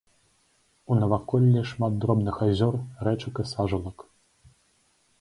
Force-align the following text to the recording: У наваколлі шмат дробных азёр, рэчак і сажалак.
У 0.91 0.97
наваколлі 1.01 1.61
шмат 1.73 1.93
дробных 2.05 2.35
азёр, 2.49 2.75
рэчак 3.11 3.35
і 3.47 3.49
сажалак. 3.55 4.11